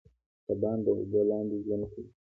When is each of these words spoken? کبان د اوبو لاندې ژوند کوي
کبان 0.45 0.77
د 0.85 0.87
اوبو 0.97 1.19
لاندې 1.29 1.55
ژوند 1.65 1.83
کوي 1.91 2.09